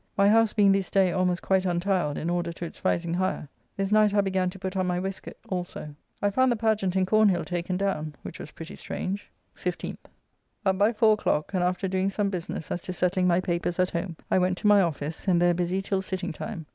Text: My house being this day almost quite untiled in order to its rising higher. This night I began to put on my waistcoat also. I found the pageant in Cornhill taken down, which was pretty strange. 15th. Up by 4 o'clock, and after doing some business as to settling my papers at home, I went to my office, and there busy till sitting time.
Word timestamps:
My 0.17 0.27
house 0.29 0.51
being 0.51 0.71
this 0.71 0.89
day 0.89 1.11
almost 1.11 1.43
quite 1.43 1.63
untiled 1.63 2.17
in 2.17 2.27
order 2.27 2.51
to 2.51 2.65
its 2.65 2.83
rising 2.83 3.13
higher. 3.13 3.47
This 3.77 3.91
night 3.91 4.15
I 4.15 4.21
began 4.21 4.49
to 4.49 4.57
put 4.57 4.75
on 4.75 4.87
my 4.87 4.99
waistcoat 4.99 5.37
also. 5.47 5.93
I 6.23 6.31
found 6.31 6.51
the 6.51 6.55
pageant 6.55 6.95
in 6.95 7.05
Cornhill 7.05 7.45
taken 7.45 7.77
down, 7.77 8.15
which 8.23 8.39
was 8.39 8.49
pretty 8.49 8.75
strange. 8.75 9.29
15th. 9.55 9.97
Up 10.65 10.79
by 10.79 10.91
4 10.91 11.13
o'clock, 11.13 11.53
and 11.53 11.61
after 11.63 11.87
doing 11.87 12.09
some 12.09 12.31
business 12.31 12.71
as 12.71 12.81
to 12.81 12.93
settling 12.93 13.27
my 13.27 13.39
papers 13.41 13.77
at 13.77 13.91
home, 13.91 14.17
I 14.31 14.39
went 14.39 14.57
to 14.57 14.67
my 14.67 14.81
office, 14.81 15.27
and 15.27 15.39
there 15.39 15.53
busy 15.53 15.83
till 15.83 16.01
sitting 16.01 16.33
time. 16.33 16.65